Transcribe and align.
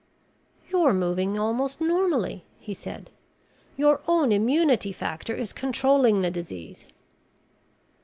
"You're 0.69 0.93
moving 0.95 1.37
almost 1.39 1.79
normally," 1.79 2.43
he 2.59 2.73
said. 2.73 3.11
"Your 3.77 4.01
own 4.07 4.31
immunity 4.31 4.91
factor 4.91 5.35
is 5.35 5.53
controlling 5.53 6.21
the 6.23 6.31
disease." 6.31 6.85